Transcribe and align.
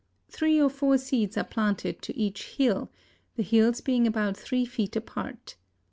Three 0.31 0.59
or 0.59 0.71
four 0.71 0.97
seeds 0.97 1.37
are 1.37 1.43
planted 1.43 2.01
to 2.01 2.17
each 2.17 2.55
hill, 2.55 2.89
the 3.35 3.43
hills 3.43 3.81
being 3.81 4.07
about 4.07 4.35
three 4.35 4.65
feet 4.65 4.95
apart. 4.95 5.57